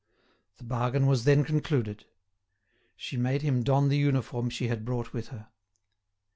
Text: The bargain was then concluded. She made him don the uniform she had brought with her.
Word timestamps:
The 0.57 0.63
bargain 0.63 1.05
was 1.05 1.25
then 1.25 1.43
concluded. 1.43 2.05
She 2.95 3.17
made 3.17 3.43
him 3.43 3.61
don 3.61 3.89
the 3.89 3.97
uniform 3.99 4.49
she 4.49 4.67
had 4.67 4.83
brought 4.83 5.13
with 5.13 5.27
her. 5.27 5.49